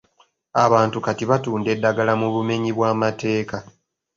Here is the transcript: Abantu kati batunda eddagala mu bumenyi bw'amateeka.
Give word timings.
Abantu 0.65 0.97
kati 1.05 1.23
batunda 1.31 1.69
eddagala 1.75 2.13
mu 2.21 2.27
bumenyi 2.33 2.71
bw'amateeka. 2.77 3.57